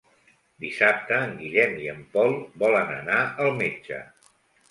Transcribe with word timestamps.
Dissabte 0.63 1.19
en 1.25 1.33
Guillem 1.41 1.75
i 1.83 1.89
en 1.91 2.01
Pol 2.17 2.33
volen 2.63 2.89
anar 2.95 3.19
al 3.45 3.53
metge. 3.63 4.01